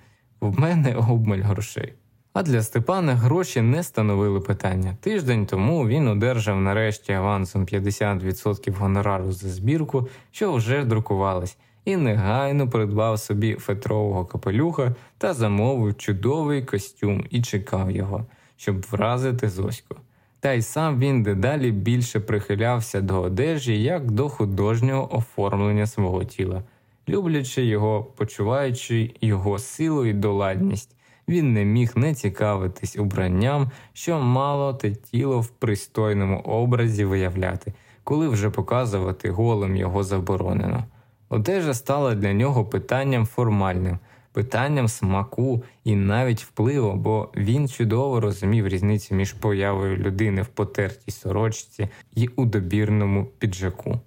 в 0.41 0.61
мене 0.61 0.97
обмаль 0.97 1.39
грошей. 1.39 1.93
А 2.35 2.43
для 2.43 2.63
Степана 2.63 3.15
гроші 3.15 3.61
не 3.61 3.83
становили 3.83 4.41
питання. 4.41 4.97
Тиждень 5.01 5.47
тому 5.47 5.89
він 5.89 6.09
одержав 6.09 6.61
нарешті 6.61 7.13
авансом 7.13 7.65
50% 7.65 8.75
гонорару 8.77 9.33
за 9.33 9.49
збірку, 9.49 10.09
що 10.33 10.53
вже 10.53 10.85
друкувалась, 10.85 11.57
і 11.85 11.97
негайно 11.97 12.71
придбав 12.71 13.19
собі 13.19 13.55
фетрового 13.55 14.25
капелюха 14.25 14.95
та 15.19 15.35
замовив 15.35 15.97
чудовий 15.97 16.65
костюм 16.65 17.25
і 17.31 17.43
чекав 17.43 17.91
його, 17.91 18.27
щоб 18.57 18.81
вразити 18.91 19.49
Зоську. 19.49 19.97
Та 20.41 20.53
й 20.53 20.63
сам 20.63 20.99
він 20.99 21.23
дедалі 21.23 21.71
більше 21.71 22.21
прихилявся 22.21 23.01
до 23.01 23.21
одежі 23.21 23.83
як 23.83 24.11
до 24.11 24.29
художнього 24.29 25.17
оформлення 25.17 25.87
свого 25.87 26.25
тіла, 26.25 26.63
люблячи 27.09 27.65
його, 27.65 28.05
почуваючи 28.17 29.15
його 29.21 29.59
силу 29.59 30.07
і 30.07 30.13
доладність. 30.13 30.97
Він 31.29 31.53
не 31.53 31.65
міг 31.65 31.93
не 31.97 32.15
цікавитись 32.15 32.97
убранням, 32.97 33.71
що 33.93 34.19
мало 34.21 34.75
те 34.75 34.91
тіло 34.91 35.41
в 35.41 35.49
пристойному 35.49 36.41
образі 36.41 37.05
виявляти, 37.05 37.73
коли 38.05 38.29
вже 38.29 38.51
показувати 38.51 39.31
голим 39.31 39.77
його 39.77 40.05
заборонено. 40.05 40.85
Одежа 41.29 41.75
стала 41.75 42.15
для 42.15 42.33
нього 42.33 42.65
питанням 42.65 43.27
формальним, 43.27 43.99
питанням 44.33 44.89
смаку 44.89 45.63
і 45.85 45.97
навіть 45.97 46.43
впливу, 46.43 46.93
бо 46.95 47.29
він 47.37 47.69
чудово 47.69 48.21
розумів 48.21 48.69
різницю 48.69 49.15
між 49.15 49.33
появою 49.33 49.97
людини 49.97 50.43
в 50.43 50.47
потертій 50.47 51.11
сорочці 51.11 51.89
і 52.15 52.29
у 52.29 52.45
добірному 52.45 53.25
піджаку. 53.25 54.01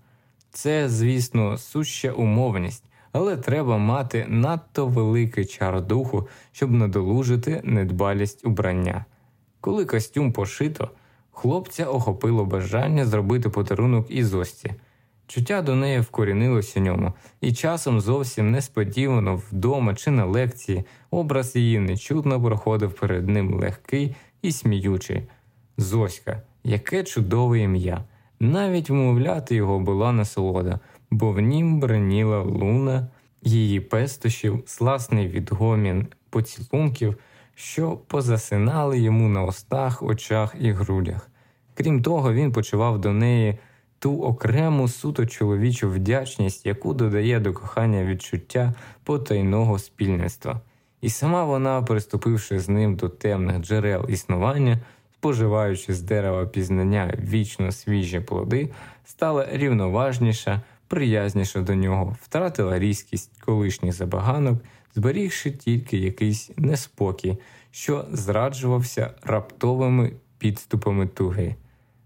Це, 0.51 0.89
звісно, 0.89 1.57
суща 1.57 2.11
умовність, 2.11 2.83
але 3.11 3.37
треба 3.37 3.77
мати 3.77 4.25
надто 4.29 4.87
великий 4.87 5.45
чар 5.45 5.81
духу, 5.81 6.27
щоб 6.51 6.71
надолужити 6.71 7.61
недбалість 7.63 8.45
убрання. 8.45 9.05
Коли 9.61 9.85
костюм 9.85 10.31
пошито, 10.31 10.89
хлопця 11.31 11.85
охопило 11.85 12.45
бажання 12.45 13.05
зробити 13.05 13.49
подарунок 13.49 14.05
і 14.09 14.23
зості. 14.23 14.73
Чуття 15.27 15.61
до 15.61 15.75
неї 15.75 15.99
вкорінилось 15.99 16.77
у 16.77 16.79
ньому, 16.79 17.13
і 17.41 17.53
часом 17.53 18.01
зовсім 18.01 18.51
несподівано 18.51 19.35
вдома 19.35 19.95
чи 19.95 20.11
на 20.11 20.25
лекції 20.25 20.83
образ 21.11 21.55
її 21.55 21.79
нечутно 21.79 22.41
проходив 22.41 22.93
перед 22.93 23.29
ним 23.29 23.53
легкий 23.59 24.15
і 24.41 24.51
сміючий. 24.51 25.23
Зоська, 25.77 26.41
яке 26.63 27.03
чудове 27.03 27.59
ім'я! 27.59 28.03
Навіть 28.39 28.89
вмовляти 28.89 29.55
його 29.55 29.79
була 29.79 30.11
насолода, 30.11 30.79
бо 31.11 31.31
в 31.31 31.39
нім 31.39 31.79
браніла 31.79 32.41
луна 32.41 33.07
її 33.41 33.79
пестощів, 33.79 34.63
сласний 34.65 35.27
відгомін 35.27 36.07
поцілунків, 36.29 37.15
що 37.55 37.91
позасинали 38.07 38.99
йому 38.99 39.29
на 39.29 39.43
устах, 39.43 40.03
очах 40.03 40.55
і 40.59 40.71
грудях. 40.71 41.29
Крім 41.73 42.01
того, 42.01 42.33
він 42.33 42.51
почував 42.51 43.01
до 43.01 43.13
неї 43.13 43.57
ту 43.99 44.21
окрему 44.21 44.87
суто 44.87 45.25
чоловічу 45.25 45.89
вдячність, 45.89 46.65
яку 46.65 46.93
додає 46.93 47.39
до 47.39 47.53
кохання 47.53 48.03
відчуття 48.03 48.73
потайного 49.03 49.79
спільництва. 49.79 50.61
І 51.01 51.09
сама 51.09 51.43
вона, 51.43 51.81
приступивши 51.81 52.59
з 52.59 52.69
ним 52.69 52.95
до 52.95 53.09
темних 53.09 53.59
джерел 53.59 54.05
існування, 54.09 54.79
споживаючи 55.13 55.93
з 55.93 56.01
дерева 56.01 56.45
пізнання 56.45 57.13
вічно 57.19 57.71
свіжі 57.71 58.19
плоди, 58.19 58.69
стала 59.05 59.47
рівноважніша, 59.51 60.61
приязніша 60.87 61.61
до 61.61 61.75
нього, 61.75 62.17
втратила 62.21 62.79
різкість 62.79 63.41
колишніх 63.41 63.93
забаганок, 63.93 64.63
зберігши 64.95 65.51
тільки 65.51 65.97
якийсь 65.97 66.51
неспокій, 66.57 67.37
що 67.71 68.05
зраджувався 68.11 69.13
раптовими 69.23 70.11
підступами 70.37 71.07
туги. 71.07 71.55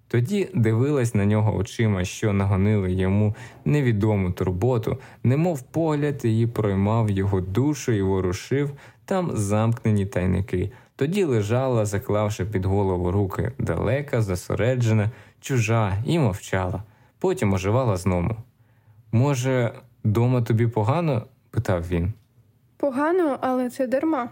Тоді 0.08 0.50
дивилась 0.54 1.16
на 1.16 1.26
нього 1.26 1.56
очима, 1.56 2.06
що 2.06 2.34
нагонили 2.34 2.92
йому 2.92 3.36
невідому 3.66 4.32
турботу, 4.32 4.98
немов 5.24 5.62
погляд 5.62 6.26
її 6.26 6.48
проймав 6.48 7.10
його 7.10 7.42
душу 7.42 7.92
і 7.92 8.02
ворушив 8.02 8.72
там 9.06 9.32
замкнені 9.34 10.06
тайники. 10.06 10.72
Тоді 10.96 11.24
лежала, 11.24 11.86
заклавши 11.86 12.46
під 12.46 12.66
голову 12.66 13.12
руки 13.12 13.52
далека, 13.60 14.22
зосереджена, 14.22 15.12
чужа, 15.40 16.04
і 16.06 16.20
мовчала. 16.20 16.84
Потім 17.20 17.54
оживала 17.54 17.98
знову. 17.98 18.36
Може, 19.12 19.74
дома 20.04 20.42
тобі 20.42 20.68
погано? 20.68 21.26
питав 21.50 21.88
він. 21.88 22.14
Погано, 22.78 23.38
але 23.42 23.70
це 23.70 23.88
дарма. 23.88 24.30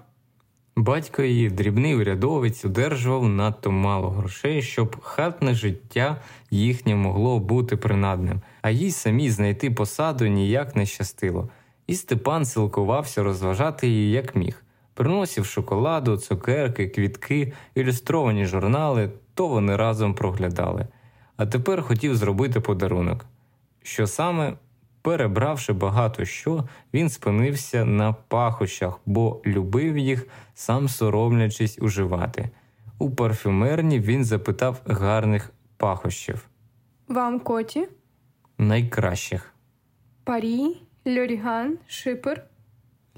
Батько 0.76 1.22
її, 1.22 1.50
дрібний 1.50 1.96
урядовець, 1.96 2.66
одержував 2.66 3.30
надто 3.30 3.72
мало 3.72 4.10
грошей, 4.10 4.62
щоб 4.62 5.02
хатне 5.02 5.54
життя 5.54 6.22
їхнє 6.52 6.96
могло 6.96 7.40
бути 7.40 7.78
принадним, 7.78 8.42
а 8.62 8.70
їй 8.70 8.92
самі 8.92 9.30
знайти 9.30 9.72
посаду 9.72 10.28
ніяк 10.28 10.76
не 10.76 10.86
щастило. 10.86 11.50
І 11.88 11.96
Степан 11.96 12.46
силкувався 12.46 13.24
розважати 13.24 13.88
її 13.88 14.12
як 14.12 14.36
міг. 14.36 14.64
Приносив 14.94 15.46
шоколаду, 15.46 16.18
цукерки, 16.18 16.88
квітки, 16.88 17.54
ілюстровані 17.76 18.46
журнали, 18.46 19.12
то 19.34 19.48
вони 19.48 19.76
разом 19.76 20.14
проглядали. 20.14 20.88
А 21.38 21.46
тепер 21.46 21.82
хотів 21.82 22.16
зробити 22.16 22.60
подарунок. 22.60 23.26
Що 23.84 24.08
саме 24.08 24.54
Перебравши 25.02 25.74
багато 25.74 26.26
що, 26.26 26.64
він 26.94 27.10
спинився 27.10 27.86
на 27.86 28.14
пахощах, 28.14 29.00
бо 29.06 29.42
любив 29.46 29.98
їх, 29.98 30.28
сам 30.54 30.90
соромлячись 30.90 31.80
уживати. 31.82 32.50
У 32.98 33.12
парфюмерні 33.12 34.00
він 34.00 34.26
запитав 34.26 34.82
гарних 34.86 35.52
пахощів. 35.78 36.50
Вам 37.08 37.40
коті? 37.40 37.88
Найкращих. 38.58 39.54
Парі, 40.24 40.78
Льоріган, 41.08 41.78
Шипер. 41.88 42.44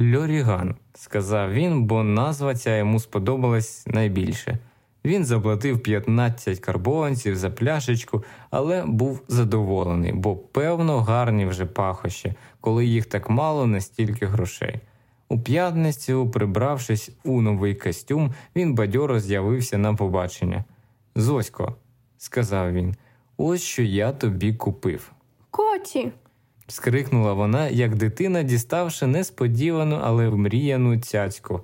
Льоріган, 0.01 0.75
сказав 0.93 1.53
він, 1.53 1.83
бо 1.83 2.03
назва 2.03 2.55
ця 2.55 2.77
йому 2.77 2.99
сподобалась 2.99 3.87
найбільше. 3.87 4.57
Він 5.05 5.25
заплатив 5.25 5.83
15 5.83 6.59
карбованців 6.59 7.35
за 7.35 7.49
пляшечку, 7.49 8.23
але 8.49 8.85
був 8.85 9.21
задоволений, 9.27 10.11
бо, 10.13 10.35
певно, 10.35 11.01
гарні 11.01 11.45
вже 11.45 11.65
пахощі, 11.65 12.33
коли 12.61 12.85
їх 12.85 13.05
так 13.05 13.29
мало 13.29 13.67
настільки 13.67 14.25
грошей. 14.25 14.79
У 15.29 15.39
п'ятницю, 15.39 16.29
прибравшись 16.29 17.11
у 17.23 17.41
новий 17.41 17.75
костюм, 17.75 18.33
він 18.55 18.75
бадьоро 18.75 19.19
з'явився 19.19 19.77
на 19.77 19.93
побачення. 19.93 20.63
Зосько, 21.15 21.75
сказав 22.17 22.73
він, 22.73 22.95
ось 23.37 23.61
що 23.61 23.83
я 23.83 24.11
тобі 24.11 24.53
купив. 24.53 25.11
Коті. 25.51 26.11
скрикнула 26.67 27.33
вона, 27.33 27.67
як 27.67 27.95
дитина, 27.95 28.43
діставши 28.43 29.07
несподівану, 29.07 29.99
але 30.03 30.29
вмріяну 30.29 30.99
цяцьку. 30.99 31.61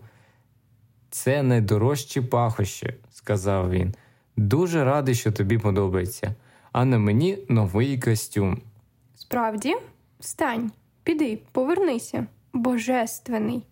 Це 1.09 1.43
найдорожчі 1.43 2.21
пахощі, 2.21 2.93
сказав 3.27 3.71
він. 3.71 3.93
Дуже 4.37 4.83
радий, 4.83 5.15
що 5.15 5.31
тобі 5.31 5.57
подобається, 5.57 6.35
а 6.71 6.85
на 6.85 6.99
мені 6.99 7.37
новий 7.49 7.99
костюм. 7.99 8.61
Справді? 9.15 9.75
Встань, 10.19 10.71
піди, 11.03 11.39
повернися. 11.51 12.27
Божественний. 12.53 13.63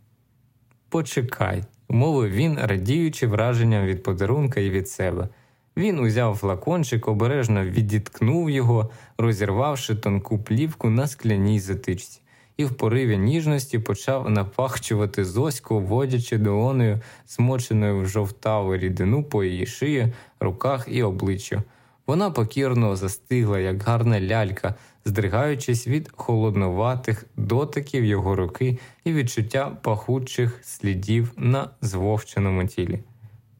Почекай, 0.89 1.63
мовив 1.89 2.31
він, 2.31 2.57
радіючи 2.61 3.27
враженням 3.27 3.85
від 3.85 4.03
подарунка 4.03 4.59
і 4.59 4.69
від 4.69 4.89
себе. 4.89 5.29
Він 5.77 5.99
узяв 5.99 6.35
флакончик, 6.35 7.07
обережно 7.07 7.65
відіткнув 7.65 8.49
його, 8.49 8.91
розірвавши 9.17 9.95
тонку 9.95 10.39
плівку 10.39 10.89
на 10.89 11.07
скляній 11.07 11.59
затичці, 11.59 12.21
і 12.57 12.65
в 12.65 12.73
пориві 12.73 13.17
ніжності 13.17 13.79
почав 13.79 14.29
напахчувати 14.29 15.25
зоську, 15.25 15.79
водячи 15.79 16.37
долоною, 16.37 16.99
смоченою 17.25 18.01
в 18.01 18.07
жовтаву 18.07 18.77
рідину 18.77 19.23
по 19.23 19.43
її 19.43 19.65
шиї, 19.65 20.13
руках 20.39 20.87
і 20.91 21.03
обличчю. 21.03 21.61
Вона 22.07 22.31
покірно 22.31 22.95
застигла, 22.95 23.59
як 23.59 23.83
гарна 23.83 24.21
лялька, 24.21 24.75
здригаючись 25.05 25.87
від 25.87 26.11
холодноватих 26.15 27.25
дотиків 27.37 28.05
його 28.05 28.35
руки 28.35 28.79
і 29.03 29.13
відчуття 29.13 29.77
пахучих 29.81 30.59
слідів 30.63 31.31
на 31.37 31.69
звовченому 31.81 32.67
тілі. 32.67 32.99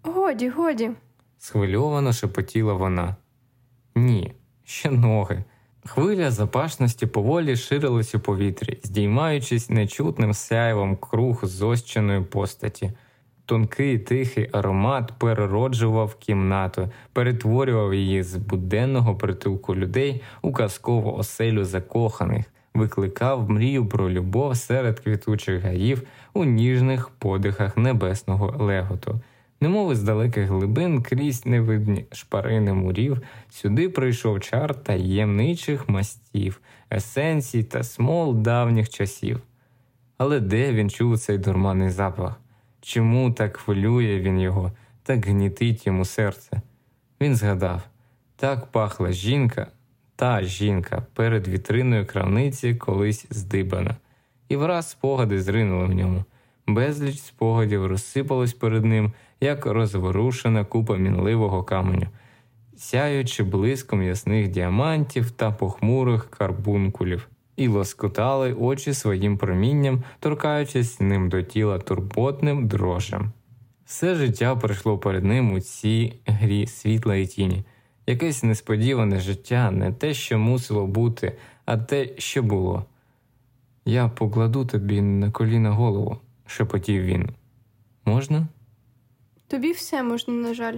Годі, 0.04 0.50
годі. 0.50 0.92
Схвильовано 1.38 2.14
шепотіла 2.14 2.74
вона. 2.74 3.16
Ні, 3.96 4.34
ще 4.64 4.92
ноги. 4.92 5.44
Хвиля 5.88 6.32
запашності 6.32 7.06
поволі 7.06 7.56
ширилась 7.56 8.16
у 8.16 8.20
повітрі, 8.20 8.80
здіймаючись 8.84 9.70
нечутним 9.70 10.34
сяйвом 10.34 10.96
круг 10.98 11.46
зощеної 11.46 12.22
постаті. 12.22 12.92
Тонкий 13.46 14.00
тихий 14.00 14.50
аромат 14.52 15.14
перероджував 15.18 16.16
кімнату, 16.16 16.90
перетворював 17.14 17.94
її 17.94 18.24
з 18.24 18.36
буденного 18.36 19.16
притулку 19.16 19.76
людей 19.76 20.24
у 20.42 20.52
казкову 20.52 21.14
оселю 21.14 21.64
закоханих, 21.64 22.46
викликав 22.74 23.50
мрію 23.50 23.86
про 23.86 24.10
любов 24.10 24.58
серед 24.58 25.00
квітучих 25.00 25.62
гаїв 25.62 26.02
у 26.34 26.46
ніжних 26.46 27.10
подихах 27.10 27.78
небесного 27.78 28.56
леготу. 28.66 29.20
Немов 29.62 29.92
із 29.92 30.04
далеких 30.04 30.50
глибин 30.50 31.02
крізь 31.02 31.46
невидні 31.46 32.06
шпарини 32.12 32.74
мурів, 32.74 33.22
сюди 33.50 33.90
прийшов 33.90 34.40
чар 34.40 34.76
таємничих 34.76 35.90
мастів, 35.90 36.62
есенцій 36.92 37.64
та 37.64 37.84
смол 37.84 38.36
давніх 38.36 38.90
часів. 38.90 39.42
Але 40.18 40.40
де 40.40 40.74
він 40.74 40.90
чув 40.90 41.20
цей 41.20 41.38
дурманий 41.38 41.90
запах? 41.90 42.42
Чому 42.82 43.32
так 43.32 43.58
хвилює 43.58 44.20
він 44.20 44.40
його, 44.40 44.72
так 45.04 45.26
гнітить 45.26 45.88
йому 45.88 46.06
серце? 46.06 46.62
Він 47.22 47.36
згадав 47.36 47.82
так 48.36 48.66
пахла 48.66 49.12
жінка, 49.12 49.68
та 50.16 50.44
жінка 50.44 51.04
перед 51.14 51.48
вітриною 51.48 52.06
крамниці 52.06 52.76
колись 52.76 53.26
здибана, 53.30 53.96
і 54.50 54.56
враз 54.56 54.90
спогади 54.90 55.42
зринули 55.42 55.86
в 55.86 55.94
ньому. 55.94 56.24
Безліч 56.68 57.20
спогадів 57.20 57.86
розсипалось 57.86 58.54
перед 58.54 58.86
ним, 58.86 59.12
як 59.42 59.66
розворушена 59.66 60.66
купа 60.66 60.98
мінливого 60.98 61.64
каменю, 61.64 62.08
сяючи 62.78 63.44
блиском 63.44 64.04
ясних 64.04 64.48
діамантів 64.48 65.32
та 65.32 65.52
похмурих 65.52 66.30
карбункулів, 66.30 67.30
і 67.56 67.68
лоскотали 67.68 68.54
очі 68.54 68.94
своїм 68.94 69.38
промінням, 69.38 70.04
торкаючись 70.20 71.00
ним 71.00 71.30
до 71.30 71.42
тіла 71.42 71.80
турботним 71.80 72.68
дрожем. 72.68 73.32
Все 73.86 74.16
життя 74.16 74.56
пройшло 74.56 74.98
перед 74.98 75.24
ним 75.24 75.52
у 75.52 75.60
цій 75.60 76.14
грі 76.26 76.68
світла 76.68 77.16
і 77.16 77.26
тіні, 77.26 77.64
якесь 78.08 78.44
несподіване 78.44 79.20
життя, 79.20 79.72
не 79.72 79.92
те, 79.92 80.14
що 80.14 80.40
мусило 80.40 80.88
бути, 80.88 81.38
а 81.66 81.78
те, 81.78 82.10
що 82.18 82.44
було. 82.44 82.86
Я 83.86 84.08
покладу 84.08 84.66
тобі 84.66 85.02
на 85.02 85.32
коліна 85.32 85.72
голову, 85.72 86.18
шепотів 86.46 87.04
він. 87.04 87.30
Можна? 88.06 88.48
Тобі 89.48 89.72
все 89.72 90.04
можна, 90.04 90.34
на 90.34 90.54
жаль. 90.54 90.78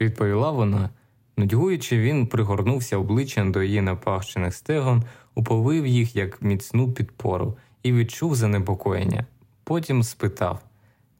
відповіла 0.00 0.50
вона. 0.50 0.90
Нудьгуючи, 1.36 1.98
він 1.98 2.26
пригорнувся 2.26 2.96
обличчям 2.96 3.52
до 3.52 3.62
її 3.62 3.80
напахчених 3.80 4.54
стегон, 4.54 5.04
уповив 5.34 5.86
їх 5.86 6.16
як 6.16 6.42
міцну 6.42 6.92
підпору 6.92 7.56
і 7.82 7.92
відчув 7.92 8.34
занепокоєння. 8.34 9.26
Потім 9.64 10.02
спитав 10.02 10.62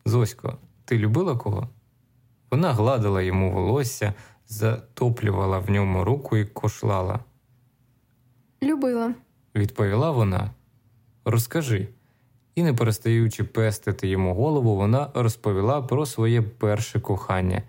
Зосько, 0.04 0.58
ти 0.84 0.98
любила 0.98 1.36
кого? 1.36 1.68
Вона 2.50 2.72
гладила 2.72 3.22
йому 3.22 3.52
волосся, 3.52 4.14
затоплювала 4.48 5.58
в 5.58 5.70
ньому 5.70 6.04
руку 6.04 6.36
і 6.36 6.44
кошлала. 6.44 7.20
Любила. 8.62 9.14
Відповіла 9.54 10.10
вона. 10.10 10.50
Розкажи. 11.24 11.88
І, 12.60 12.62
не 12.62 12.74
перестаючи 12.74 13.44
пестити 13.44 14.08
йому 14.08 14.34
голову, 14.34 14.76
вона 14.76 15.10
розповіла 15.14 15.82
про 15.82 16.06
своє 16.06 16.42
перше 16.42 17.00
кохання. 17.00 17.62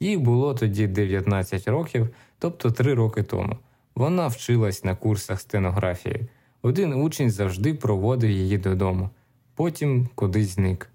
Їй 0.00 0.16
було 0.16 0.54
тоді 0.54 0.86
19 0.86 1.68
років, 1.68 2.08
тобто 2.38 2.70
3 2.70 2.94
роки 2.94 3.22
тому. 3.22 3.56
Вона 3.94 4.26
вчилась 4.26 4.84
на 4.84 4.96
курсах 4.96 5.40
стенографії. 5.40 6.20
Один 6.62 6.92
учень 6.92 7.30
завжди 7.30 7.74
проводив 7.74 8.30
її 8.30 8.58
додому, 8.58 9.10
потім 9.54 10.08
кудись 10.14 10.48
зник, 10.48 10.90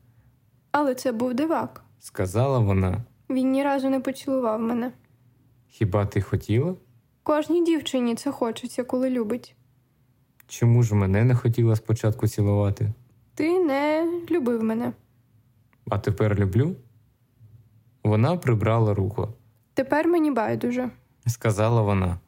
Але 0.72 0.96
це 0.96 1.12
був 1.12 1.34
дивак. 1.34 1.84
сказала 2.00 2.60
вона. 2.60 3.04
Він 3.30 3.52
ні 3.52 3.63
разу 3.63 3.89
не 3.89 4.00
поцілував 4.00 4.62
мене. 4.62 4.92
Хіба 5.68 6.06
ти 6.06 6.22
хотіла? 6.22 6.76
Кожній 7.24 7.66
дівчині 7.66 8.16
це 8.16 8.32
хочеться, 8.32 8.84
коли 8.84 9.10
любить. 9.10 9.56
Чому 10.48 10.84
ж 10.84 10.96
мене 10.96 11.24
не 11.24 11.36
хотіла 11.36 11.76
спочатку 11.76 12.28
цілувати? 12.28 12.94
Ти 13.36 13.60
не 13.60 14.08
любив 14.32 14.63
мене. 14.63 14.93
А 15.89 15.98
тепер 15.98 16.39
люблю? 16.39 16.76
Вона 18.04 18.38
прибрала 18.38 18.93
руку. 18.93 19.28
Тепер 19.74 20.08
мені 20.08 20.32
байдуже. 20.32 20.89
сказала 21.28 21.82
вона. 21.82 22.19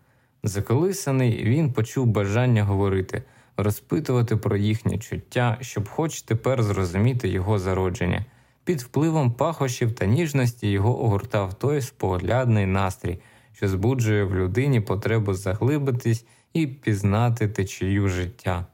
Заколисаний, 0.43 1.43
він 1.43 1.73
почув 1.73 2.05
бажання 2.07 2.63
говорити, 2.63 3.23
розпитувати 3.57 4.37
про 4.37 4.57
їхнє 4.57 4.97
чуття, 4.97 5.57
щоб 5.61 5.89
хоч 5.89 6.21
тепер 6.21 6.63
зрозуміти 6.63 7.29
його 7.29 7.59
зародження. 7.59 8.25
Під 8.63 8.81
впливом 8.81 9.31
пахощів 9.31 9.95
та 9.95 10.05
ніжності 10.05 10.71
його 10.71 11.03
огортав 11.03 11.53
той 11.53 11.81
споглядний 11.81 12.65
настрій, 12.65 13.19
що 13.53 13.67
збуджує 13.67 14.23
в 14.23 14.35
людині 14.35 14.81
потребу 14.81 15.33
заглибитись 15.33 16.25
і 16.53 16.67
пізнати 16.67 17.47
течію 17.47 18.07
життя. 18.07 18.65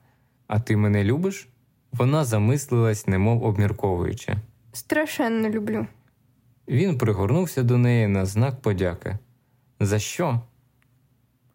А 0.47 0.59
ти 0.59 0.77
мене 0.77 1.03
любиш? 1.03 1.50
Вона 1.91 2.25
замислилась, 2.25 3.07
немов 3.07 3.43
обмірковуючи. 3.43 4.35
Страшенно 4.73 5.49
люблю. 5.49 5.87
Він 6.67 6.97
пригорнувся 6.97 7.63
до 7.63 7.77
неї 7.77 8.07
на 8.07 8.25
знак 8.25 8.61
подяки. 8.61 9.17
За 9.79 9.99
що? 9.99 10.41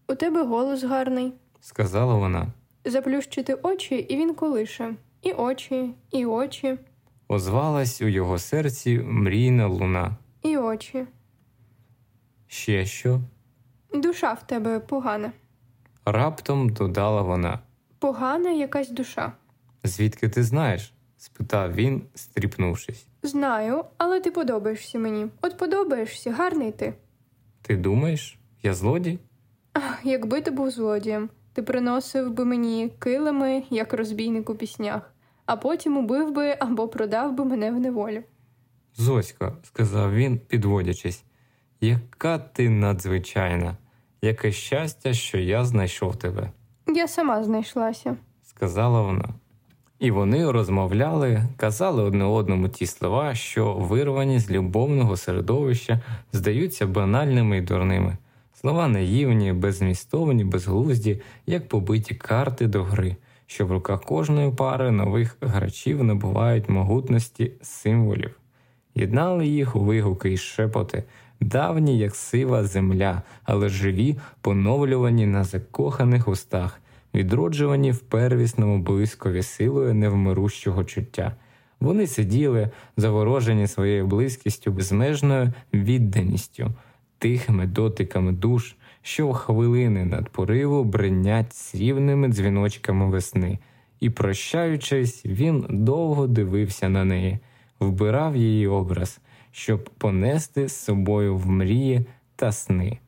У 0.09 0.15
тебе 0.15 0.43
голос 0.45 0.85
гарний. 0.85 1.33
сказала 1.61 2.15
вона. 2.15 2.47
Заплющити 2.85 3.55
очі, 3.55 3.95
і 3.95 4.17
він 4.17 4.35
колише. 4.35 4.95
І 5.23 5.33
очі, 5.33 5.91
і 6.11 6.27
очі, 6.27 6.79
Озвалась 7.29 8.03
у 8.03 8.07
його 8.09 8.39
серці 8.39 8.99
мрійна 8.99 9.67
луна. 9.67 10.17
і 10.43 10.57
очі. 10.57 11.07
Ще 12.47 12.87
що? 12.87 13.21
Душа 13.95 14.33
в 14.33 14.47
тебе 14.47 14.81
погана. 14.81 15.33
Раптом 16.05 16.69
додала 16.69 17.23
вона. 17.23 17.59
Погана 17.99 18.51
якась 18.51 18.91
душа. 18.91 19.33
Звідки 19.87 20.29
ти 20.29 20.43
знаєш? 20.43 20.93
спитав 21.19 21.75
він, 21.75 22.03
стріпнувшись. 22.15 23.07
Знаю, 23.23 23.85
але 23.99 24.21
ти 24.21 24.31
подобаєшся 24.31 24.99
мені. 24.99 25.27
От 25.43 25.59
подобаєшся, 25.59 26.33
гарний 26.33 26.73
ти. 26.73 26.95
Ти 27.63 27.77
думаєш, 27.77 28.39
я 28.63 28.75
злодій? 28.75 29.19
Ах, 29.73 30.01
якби 30.05 30.41
ти 30.41 30.51
був 30.51 30.71
злодієм, 30.71 31.31
ти 31.53 31.63
приносив 31.63 32.31
би 32.33 32.45
мені 32.45 32.93
килими, 32.99 33.63
як 33.71 33.93
розбійник 33.93 34.51
у 34.51 34.55
піснях, 34.55 35.15
а 35.47 35.57
потім 35.57 35.97
убив 35.97 36.33
би 36.33 36.57
або 36.59 36.89
продав 36.89 37.33
би 37.35 37.45
мене 37.45 37.71
в 37.71 37.81
неволю. 37.81 38.23
Зосько, 38.97 39.57
сказав 39.63 40.15
він, 40.15 40.39
підводячись, 40.39 41.25
яка 41.81 42.39
ти 42.39 42.69
надзвичайна, 42.71 43.77
яке 44.23 44.53
щастя, 44.53 45.13
що 45.15 45.39
я 45.39 45.65
знайшов 45.65 46.17
тебе, 46.17 46.51
Я 46.87 47.09
сама 47.09 47.45
знайшлася. 47.45 48.17
сказала 48.43 49.03
вона. 49.03 49.29
І 49.99 50.11
вони 50.11 50.51
розмовляли, 50.51 51.43
казали 51.57 52.03
одне 52.03 52.25
одному 52.25 52.69
ті 52.69 52.87
слова, 52.87 53.35
що 53.35 53.75
вирвані 53.75 54.39
з 54.39 54.51
любовного 54.51 55.17
середовища, 55.17 56.01
здаються 56.33 56.87
банальними 56.87 57.59
і 57.59 57.61
дурними. 57.61 58.17
Слова 58.61 58.89
наївні, 58.89 59.53
беззмістовні, 59.53 60.45
безглузді, 60.45 61.21
як 61.47 61.69
побиті 61.69 62.15
карти 62.15 62.67
до 62.67 62.85
гри, 62.85 63.17
що 63.47 63.67
в 63.67 63.73
руках 63.73 64.03
кожної 64.03 64.51
пари 64.51 64.91
нових 64.91 65.37
грачів 65.41 66.05
набувають 66.05 66.69
могутності 66.69 67.53
символів. 67.63 68.41
Єднали 68.95 69.47
їх 69.47 69.77
у 69.77 69.81
вигуки 69.81 70.33
і 70.33 70.37
шепоти, 70.37 71.05
давні, 71.41 71.99
як 71.99 72.15
сива 72.15 72.65
земля, 72.65 73.23
але 73.45 73.69
живі, 73.69 74.17
поновлювані 74.41 75.27
на 75.27 75.45
закоханих 75.45 76.29
устах, 76.29 76.81
відроджувані 77.17 77.93
в 77.93 77.99
первісному 77.99 78.79
блискові 78.79 79.43
силою 79.43 79.95
невмирущого 79.95 80.85
чуття. 80.85 81.37
Вони 81.81 82.07
сиділи, 82.07 82.71
заворожені 82.97 83.67
своєю 83.67 84.07
близькістю, 84.07 84.73
безмежною 84.73 85.53
відданістю, 85.75 86.73
тихими 87.19 87.67
дотиками 87.67 88.33
душ, 88.33 88.77
що 89.03 89.29
в 89.29 89.33
хвилини 89.33 90.05
над 90.05 90.29
пориву 90.29 90.85
бринять 90.85 91.55
срібними 91.55 92.29
дзвіночками 92.29 93.11
весни, 93.11 93.59
і, 94.01 94.11
прощаючись, 94.11 95.27
він 95.27 95.67
довго 95.71 96.27
дивився 96.27 96.89
на 96.89 97.05
неї, 97.05 97.39
вбирав 97.81 98.37
її 98.37 98.67
образ, 98.67 99.21
щоб 99.53 99.91
понести 99.99 100.69
з 100.69 100.77
собою 100.77 101.37
в 101.37 101.47
мрії 101.47 102.05
та 102.37 102.53
сни. 102.53 102.99